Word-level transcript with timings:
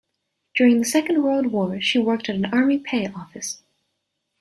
During 0.55 0.79
the 0.79 0.85
Second 0.85 1.21
World 1.21 1.51
War 1.51 1.79
she 1.79 1.99
worked 1.99 2.27
at 2.27 2.33
an 2.33 2.45
Army 2.45 2.79
Pay 2.79 3.09
Office. 3.13 3.61